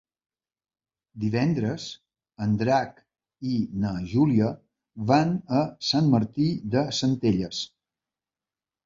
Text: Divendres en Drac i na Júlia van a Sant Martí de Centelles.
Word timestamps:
Divendres 1.23 1.83
en 2.45 2.55
Drac 2.61 3.03
i 3.55 3.57
na 3.83 3.91
Júlia 4.13 4.49
van 5.13 5.35
a 5.59 5.61
Sant 5.91 6.09
Martí 6.15 6.49
de 6.77 6.85
Centelles. 7.03 7.61